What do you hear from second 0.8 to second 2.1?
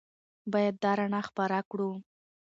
دا رڼا خپره کړو.